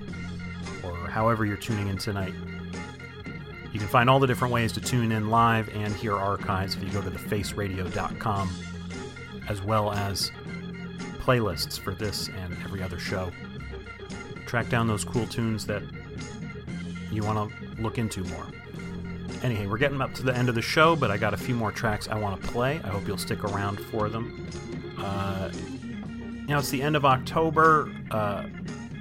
or 0.83 0.95
however 0.95 1.45
you're 1.45 1.57
tuning 1.57 1.87
in 1.89 1.97
tonight. 1.97 2.33
You 3.71 3.79
can 3.79 3.87
find 3.87 4.09
all 4.09 4.19
the 4.19 4.27
different 4.27 4.53
ways 4.53 4.73
to 4.73 4.81
tune 4.81 5.11
in 5.11 5.29
live 5.29 5.69
and 5.75 5.95
hear 5.95 6.15
archives 6.17 6.75
if 6.75 6.83
you 6.83 6.89
go 6.89 7.01
to 7.01 7.09
thefaceradio.com, 7.09 8.49
as 9.47 9.61
well 9.61 9.91
as 9.93 10.31
playlists 11.21 11.79
for 11.79 11.93
this 11.93 12.27
and 12.27 12.57
every 12.63 12.81
other 12.81 12.99
show. 12.99 13.31
Track 14.45 14.69
down 14.69 14.87
those 14.87 15.05
cool 15.05 15.27
tunes 15.27 15.65
that 15.67 15.83
you 17.11 17.23
want 17.23 17.49
to 17.49 17.81
look 17.81 17.97
into 17.97 18.23
more. 18.25 18.47
Anyway, 19.43 19.65
we're 19.65 19.77
getting 19.77 20.01
up 20.01 20.13
to 20.13 20.23
the 20.23 20.35
end 20.35 20.49
of 20.49 20.55
the 20.55 20.61
show, 20.61 20.95
but 20.95 21.09
I 21.09 21.17
got 21.17 21.33
a 21.33 21.37
few 21.37 21.55
more 21.55 21.71
tracks 21.71 22.07
I 22.07 22.17
want 22.17 22.41
to 22.41 22.47
play. 22.49 22.79
I 22.83 22.89
hope 22.89 23.07
you'll 23.07 23.17
stick 23.17 23.43
around 23.43 23.79
for 23.79 24.09
them. 24.09 24.47
Uh, 24.97 25.49
know, 26.51 26.59
it's 26.59 26.69
the 26.69 26.81
end 26.81 26.95
of 26.95 27.05
October. 27.05 27.89
Uh, 28.11 28.45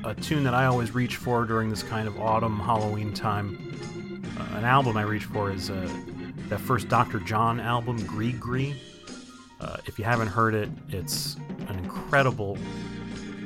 a 0.04 0.14
tune 0.14 0.44
that 0.44 0.54
I 0.54 0.66
always 0.66 0.94
reach 0.94 1.16
for 1.16 1.44
during 1.44 1.68
this 1.68 1.82
kind 1.82 2.08
of 2.08 2.18
autumn 2.18 2.58
Halloween 2.58 3.12
time. 3.12 4.24
Uh, 4.38 4.58
an 4.58 4.64
album 4.64 4.96
I 4.96 5.02
reach 5.02 5.24
for 5.24 5.50
is 5.50 5.68
uh, 5.68 5.88
that 6.48 6.60
first 6.60 6.88
Dr. 6.88 7.20
John 7.20 7.60
album, 7.60 7.98
Gris-Gris. 8.06 8.74
Uh, 9.60 9.76
if 9.86 9.98
you 9.98 10.04
haven't 10.04 10.28
heard 10.28 10.54
it, 10.54 10.68
it's 10.88 11.36
an 11.68 11.78
incredible 11.78 12.56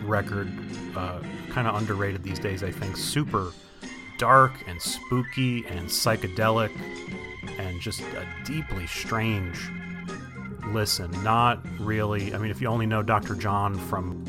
record, 0.03 0.53
uh, 0.97 1.21
kind 1.51 1.67
of 1.67 1.75
underrated 1.75 2.23
these 2.23 2.39
days, 2.39 2.63
I 2.63 2.71
think. 2.71 2.97
Super 2.97 3.53
dark 4.19 4.53
and 4.69 4.81
spooky 4.81 5.67
and 5.67 5.89
psychedelic, 5.89 6.71
and 7.59 7.81
just 7.81 8.01
a 8.01 8.27
deeply 8.45 8.87
strange 8.87 9.69
listen. 10.69 11.11
Not 11.23 11.65
really, 11.81 12.35
I 12.35 12.39
mean, 12.39 12.51
if 12.51 12.61
you 12.61 12.69
only 12.69 12.87
know 12.87 13.03
Dr. 13.03 13.35
John 13.35 13.75
from 13.75 14.25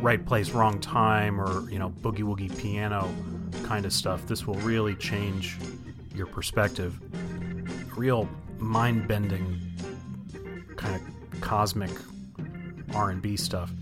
Right 0.00 0.24
Place, 0.24 0.50
Wrong 0.50 0.80
Time, 0.80 1.40
or, 1.40 1.68
you 1.70 1.78
know, 1.78 1.90
Boogie 1.90 2.20
Woogie 2.20 2.56
Piano 2.58 3.12
kind 3.64 3.84
of 3.84 3.92
stuff, 3.92 4.26
this 4.26 4.46
will 4.46 4.54
really 4.56 4.94
change 4.94 5.58
your 6.14 6.26
perspective. 6.26 6.98
Real 7.96 8.28
mind-bending, 8.58 9.60
kind 10.76 10.94
of 10.94 11.02
cosmic 11.48 11.90
R&B 12.94 13.34
stuff. 13.38 13.72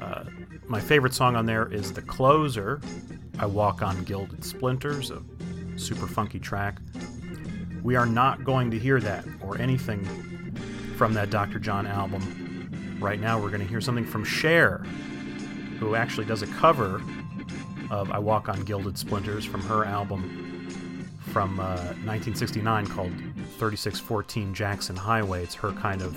Uh, 0.00 0.22
my 0.68 0.78
favorite 0.78 1.12
song 1.12 1.34
on 1.34 1.44
there 1.44 1.66
is 1.72 1.92
the 1.92 2.00
closer, 2.00 2.80
"I 3.40 3.46
Walk 3.46 3.82
on 3.82 4.04
Gilded 4.04 4.44
Splinters," 4.44 5.10
a 5.10 5.20
super 5.76 6.06
funky 6.06 6.38
track. 6.38 6.78
We 7.82 7.96
are 7.96 8.06
not 8.06 8.44
going 8.44 8.70
to 8.70 8.78
hear 8.78 9.00
that 9.00 9.24
or 9.40 9.58
anything 9.60 10.04
from 10.96 11.14
that 11.14 11.30
Dr. 11.30 11.58
John 11.58 11.84
album. 11.84 12.96
Right 13.00 13.20
now, 13.20 13.40
we're 13.40 13.48
going 13.48 13.60
to 13.60 13.66
hear 13.66 13.80
something 13.80 14.04
from 14.04 14.22
Cher, 14.22 14.84
who 15.80 15.96
actually 15.96 16.26
does 16.26 16.42
a 16.42 16.46
cover 16.46 17.02
of 17.90 18.12
I 18.12 18.20
Walk 18.20 18.48
on 18.48 18.62
Gilded 18.62 18.96
Splinters 18.96 19.44
from 19.44 19.62
her 19.62 19.84
album 19.84 21.10
from 21.32 21.58
uh, 21.58 21.74
1969 22.06 22.86
called 22.86 23.10
3614 23.58 24.54
Jackson 24.54 24.94
Highway. 24.94 25.42
It's 25.42 25.56
her 25.56 25.72
kind 25.72 26.02
of 26.02 26.16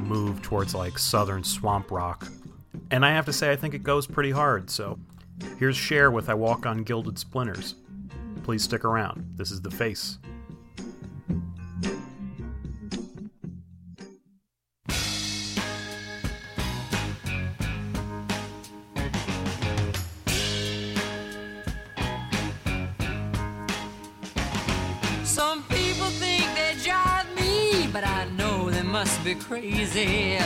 move 0.00 0.42
towards 0.42 0.74
like 0.74 0.98
southern 0.98 1.44
swamp 1.44 1.90
rock. 1.90 2.28
And 2.90 3.04
I 3.04 3.10
have 3.12 3.26
to 3.26 3.32
say, 3.32 3.50
I 3.50 3.56
think 3.56 3.74
it 3.74 3.82
goes 3.82 4.06
pretty 4.06 4.30
hard. 4.30 4.70
So 4.70 4.98
here's 5.58 5.76
Cher 5.76 6.10
with 6.10 6.28
I 6.28 6.34
Walk 6.34 6.66
on 6.66 6.82
Gilded 6.82 7.18
Splinters. 7.18 7.76
Please 8.42 8.62
stick 8.62 8.84
around. 8.84 9.24
This 9.36 9.50
is 9.50 9.60
The 9.62 9.70
Face. 9.70 10.18
Be 29.24 29.34
crazy. 29.34 30.36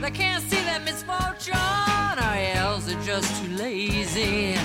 They 0.00 0.10
can't 0.10 0.42
see 0.50 0.60
that 0.64 0.82
misfortune, 0.84 1.54
or 1.54 2.36
else 2.58 2.86
they're 2.86 3.00
just 3.02 3.30
too 3.40 3.50
lazy. 3.50 4.56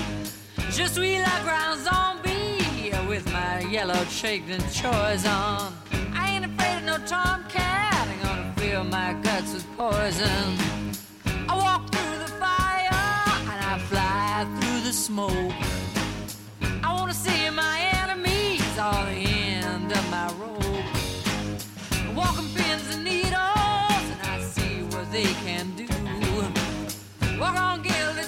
Je 0.72 0.84
suis 0.88 1.20
la 1.20 1.40
grande 1.44 1.78
zombie 1.84 2.90
with 3.06 3.32
my 3.32 3.60
yellow 3.70 4.04
checked 4.06 4.50
and 4.50 4.62
choice 4.72 5.24
on. 5.24 5.72
I 6.14 6.32
ain't 6.34 6.46
afraid 6.46 6.78
of 6.78 6.84
no 6.84 6.98
tomcat. 7.06 8.08
I'm 8.08 8.20
gonna 8.24 8.54
fill 8.56 8.82
my 8.82 9.12
guts 9.22 9.54
with 9.54 9.66
poison. 9.76 10.56
I 11.48 11.54
walk 11.54 11.92
through 11.92 12.18
the 12.18 12.32
fire 12.42 12.90
and 13.50 13.60
I 13.72 13.78
fly 13.88 14.46
through 14.58 14.80
the 14.80 14.92
smoke. 14.92 15.54
I 16.82 16.92
wanna 16.92 17.14
see 17.14 17.50
my 17.50 17.78
enemies 18.02 18.78
all 18.80 19.04
the 19.04 19.12
end 19.12 19.92
of 19.92 20.10
my 20.10 20.26
rope. 20.40 20.56
Walking 22.16 22.47
they 25.18 25.34
can 25.42 25.66
do. 25.74 25.84
Walk 27.40 27.58
on 27.58 27.82
gilded 27.82 28.24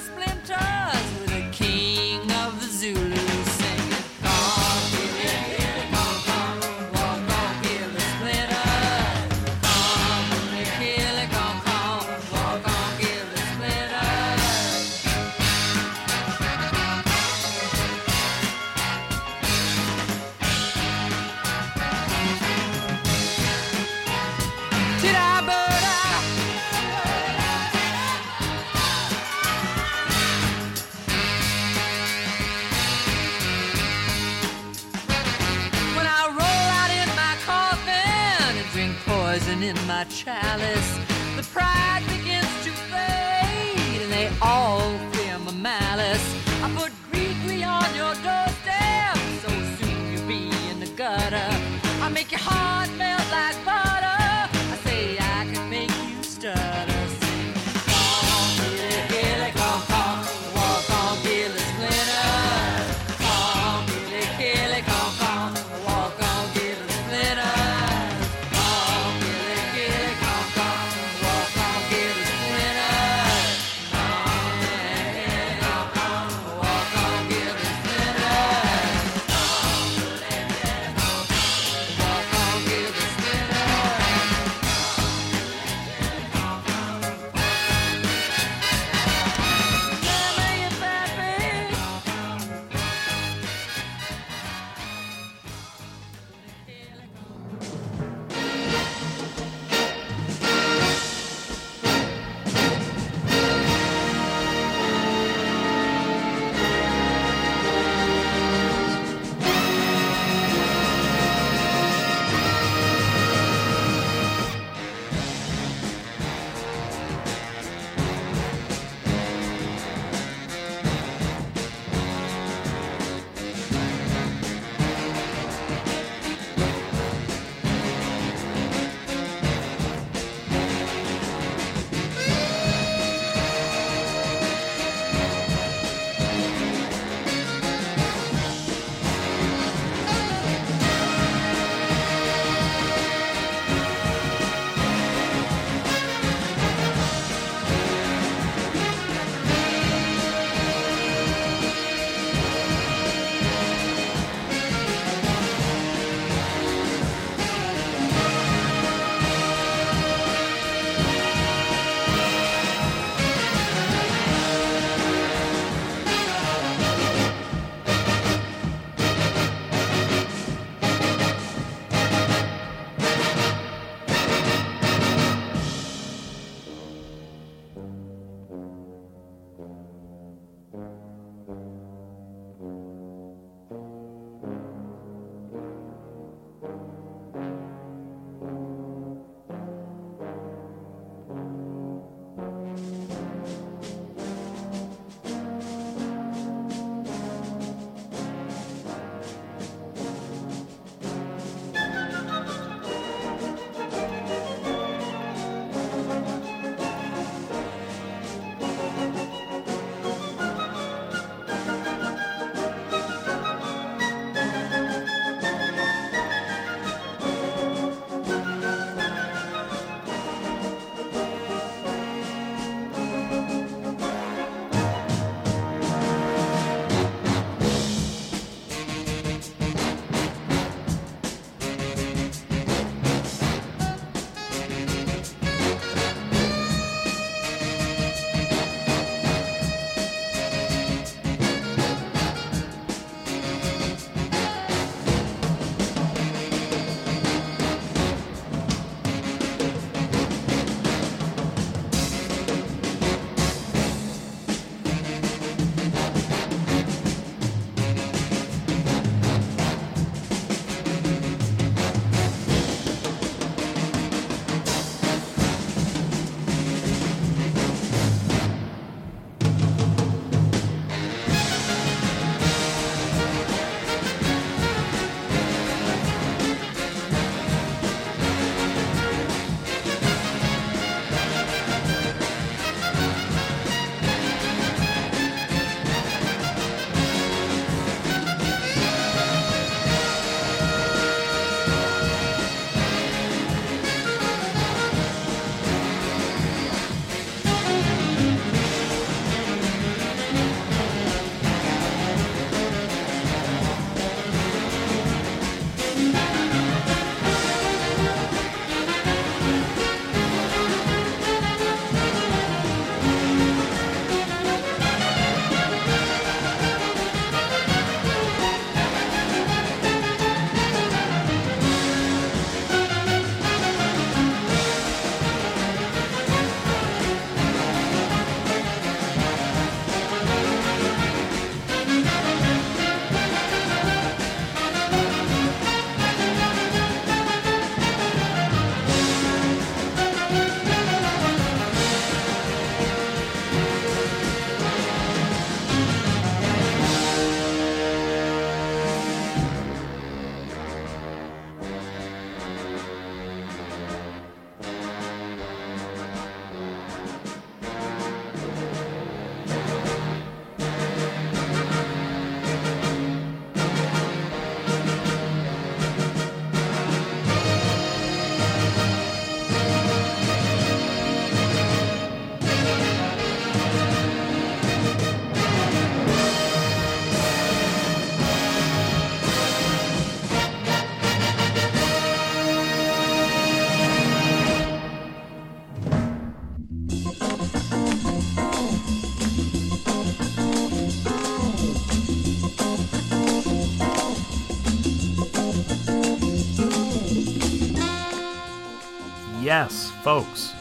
Yes, 399.51 399.91
folks. 400.05 400.53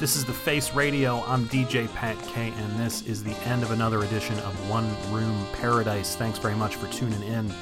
This 0.00 0.16
is 0.16 0.24
the 0.24 0.32
Face 0.32 0.74
Radio. 0.74 1.22
I'm 1.28 1.46
DJ 1.46 1.86
Pat 1.94 2.20
K, 2.26 2.48
and 2.48 2.80
this 2.80 3.06
is 3.06 3.22
the 3.22 3.36
end 3.46 3.62
of 3.62 3.70
another 3.70 4.02
edition 4.02 4.36
of 4.40 4.68
One 4.68 4.90
Room 5.12 5.46
Paradise. 5.52 6.16
Thanks 6.16 6.36
very 6.36 6.56
much 6.56 6.74
for 6.74 6.88
tuning 6.92 7.22
in. 7.22 7.54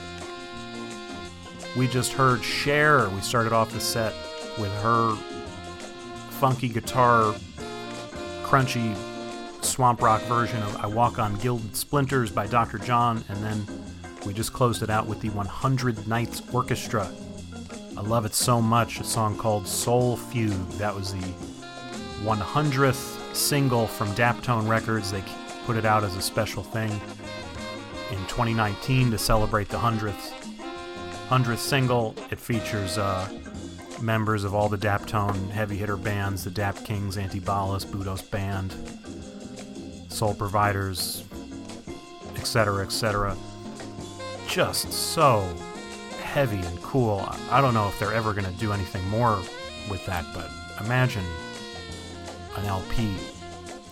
We 1.77 1.89
just 1.89 2.15
heard 2.15 2.43
Cher. 2.43 3.11
We 3.11 3.21
started 3.21 3.53
off 3.53 3.71
the 3.71 3.81
set 3.81 4.15
with 4.59 4.73
her 4.81 5.15
funky 6.31 6.71
guitar, 6.71 7.35
crunchy 8.43 8.97
swamp 9.63 10.01
rock 10.01 10.23
version 10.23 10.63
of 10.63 10.75
I 10.77 10.87
Walk 10.87 11.19
on 11.19 11.37
Gilded 11.37 11.77
Splinters 11.77 12.31
by 12.31 12.47
Dr. 12.47 12.79
John, 12.79 13.23
and 13.29 13.45
then 13.45 13.67
we 14.25 14.33
just 14.33 14.55
closed 14.55 14.83
it 14.83 14.89
out 14.89 15.07
with 15.07 15.21
the 15.21 15.29
100 15.29 16.09
Nights 16.09 16.41
Orchestra. 16.51 17.13
I 18.01 18.03
love 18.03 18.25
it 18.25 18.35
so 18.35 18.63
much. 18.63 18.99
A 18.99 19.05
song 19.05 19.37
called 19.37 19.69
Soul 19.69 20.17
Fugue. 20.17 20.71
That 20.79 20.95
was 20.95 21.13
the 21.13 21.35
100th 22.25 23.37
single 23.37 23.87
from 23.87 24.09
Daptone 24.15 24.67
Records. 24.67 25.13
They 25.13 25.23
put 25.67 25.77
it 25.77 25.85
out 25.85 26.03
as 26.03 26.17
a 26.17 26.23
special 26.23 26.63
thing 26.63 26.91
in 28.11 28.17
2019 28.27 29.11
to 29.11 29.19
celebrate 29.19 29.69
the 29.69 29.77
100th 29.77 30.33
100th 31.29 31.59
single. 31.59 32.15
It 32.31 32.41
features 32.41 32.97
uh, 32.97 33.29
members 34.01 34.45
of 34.45 34.55
all 34.55 34.71
the 34.71 34.79
Daptone 34.79 35.51
heavy 35.51 35.77
hitter 35.77 35.99
bands, 35.99 36.45
the 36.45 36.51
Dap 36.51 36.83
Kings, 36.83 37.19
Antibalas, 37.19 37.85
Budos 37.85 38.23
Band, 38.31 38.75
Soul 40.11 40.33
Providers, 40.33 41.23
etc., 42.37 42.83
etc. 42.83 43.37
Just 44.49 44.91
so 44.91 45.47
heavy 46.31 46.65
and 46.65 46.81
cool. 46.81 47.29
I- 47.51 47.61
don't 47.61 47.75
know 47.75 47.89
if 47.89 47.99
they're 47.99 48.15
ever 48.15 48.33
going 48.33 48.45
to 48.45 48.53
do 48.61 48.73
anything 48.73 49.07
more 49.09 49.37
with 49.91 50.07
that, 50.07 50.25
but 50.33 50.49
imagine 50.85 51.25
an 52.57 52.67
LP 52.67 53.13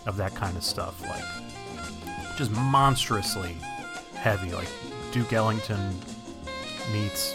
of 0.07 0.17
that 0.19 0.37
kind 0.37 0.57
of 0.57 0.63
stuff, 0.63 1.01
like 1.03 1.25
just 2.37 2.53
monstrously 2.53 3.57
heavy, 4.15 4.53
like 4.53 4.69
Duke 5.11 5.33
Ellington 5.33 5.99
meets 6.93 7.35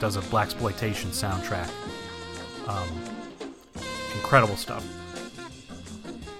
does 0.00 0.16
a 0.16 0.22
black 0.22 0.46
exploitation 0.46 1.10
soundtrack. 1.10 1.68
Um, 2.66 2.88
incredible 4.14 4.56
stuff. 4.56 4.86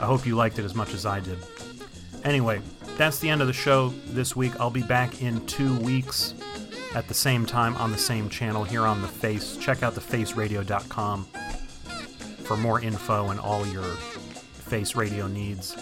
I 0.01 0.07
hope 0.07 0.25
you 0.25 0.35
liked 0.35 0.59
it 0.59 0.65
as 0.65 0.75
much 0.75 0.95
as 0.95 1.05
I 1.05 1.21
did. 1.21 1.39
Anyway, 2.25 2.63
that's 2.97 3.19
the 3.19 3.29
end 3.29 3.43
of 3.43 3.49
the 3.49 3.53
show 3.53 3.91
this 4.07 4.35
week. 4.35 4.59
I'll 4.59 4.71
be 4.71 4.83
back 4.83 5.21
in 5.21 5.45
two 5.47 5.79
weeks 5.81 6.35
at 6.95 7.09
the 7.09 7.15
same 7.15 7.47
time 7.47 7.77
on 7.77 7.93
the 7.93 7.99
same 7.99 8.29
channel 8.29 8.65
here 8.65 8.87
on 8.87 9.03
The 9.03 9.09
Face. 9.09 9.57
Check 9.57 9.83
out 9.83 9.95
thefaceradio.com 9.95 11.25
for 12.45 12.57
more 12.57 12.81
info 12.81 13.29
and 13.29 13.39
all 13.39 13.67
your 13.67 13.85
Face 13.85 14.95
Radio 14.95 15.27
needs. 15.27 15.75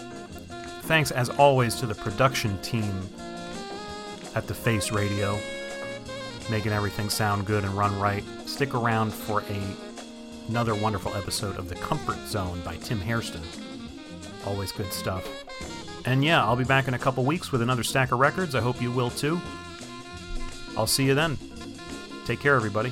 Thanks, 0.83 1.11
as 1.11 1.29
always, 1.29 1.75
to 1.75 1.85
the 1.85 1.95
production 1.95 2.61
team 2.61 3.09
at 4.35 4.47
The 4.47 4.53
Face 4.53 4.91
Radio, 4.91 5.37
making 6.49 6.71
everything 6.71 7.09
sound 7.09 7.45
good 7.45 7.63
and 7.63 7.73
run 7.73 7.97
right. 7.99 8.23
Stick 8.45 8.73
around 8.73 9.13
for 9.13 9.41
a, 9.41 9.61
another 10.49 10.75
wonderful 10.75 11.13
episode 11.15 11.57
of 11.57 11.69
The 11.69 11.75
Comfort 11.75 12.17
Zone 12.27 12.61
by 12.61 12.75
Tim 12.77 12.99
Hairston. 12.99 13.43
Always 14.45 14.71
good 14.71 14.91
stuff. 14.93 15.27
And 16.05 16.23
yeah, 16.23 16.43
I'll 16.45 16.55
be 16.55 16.63
back 16.63 16.87
in 16.87 16.93
a 16.93 16.99
couple 16.99 17.25
weeks 17.25 17.51
with 17.51 17.61
another 17.61 17.83
stack 17.83 18.13
of 18.13 18.19
records. 18.19 18.55
I 18.55 18.61
hope 18.61 18.81
you 18.81 18.91
will 18.91 19.09
too. 19.09 19.41
I'll 20.77 20.85
see 20.87 21.05
you 21.05 21.15
then. 21.15 21.37
Take 22.25 22.39
care, 22.39 22.55
everybody. 22.55 22.91